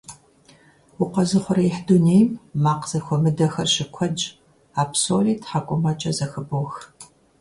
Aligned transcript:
Укъэзыухъуреихь 1.01 1.81
дунейм 1.87 2.29
макъ 2.63 2.85
зэхуэмыдэхэр 2.89 3.67
щыкуэдщ. 3.73 4.21
А 4.81 4.83
псори 4.91 5.33
тхьэкӀумэкӀэ 5.41 6.11
зэхыбох. 6.17 6.73